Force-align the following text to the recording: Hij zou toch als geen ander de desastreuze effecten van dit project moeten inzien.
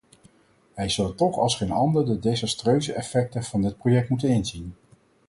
Hij 0.73 0.89
zou 0.89 1.15
toch 1.15 1.37
als 1.37 1.55
geen 1.55 1.71
ander 1.71 2.05
de 2.05 2.19
desastreuze 2.19 2.93
effecten 2.93 3.43
van 3.43 3.61
dit 3.61 3.77
project 3.77 4.09
moeten 4.09 4.29
inzien. 4.29 4.75